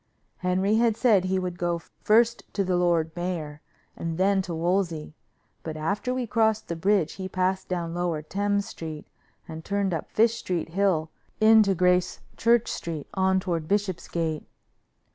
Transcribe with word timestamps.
Henry 0.37 0.77
had 0.77 0.97
said 0.97 1.25
he 1.25 1.37
would 1.37 1.59
go 1.59 1.77
first 2.01 2.41
to 2.53 2.63
the 2.63 2.75
lord 2.75 3.11
mayor 3.15 3.61
and 3.95 4.17
then 4.17 4.41
to 4.41 4.55
Wolsey, 4.55 5.13
but 5.61 5.77
after 5.77 6.11
we 6.11 6.25
crossed 6.25 6.67
the 6.69 6.75
Bridge 6.75 7.13
he 7.13 7.29
passed 7.29 7.67
down 7.69 7.93
Lower 7.93 8.23
Thames 8.23 8.65
street 8.65 9.05
and 9.47 9.63
turned 9.63 9.93
up 9.93 10.09
Fish 10.09 10.33
street 10.37 10.69
Hill 10.69 11.11
into 11.39 11.75
Grace 11.75 12.19
Church 12.35 12.67
street 12.71 13.05
on 13.13 13.39
toward 13.39 13.67
Bishopsgate. 13.67 14.47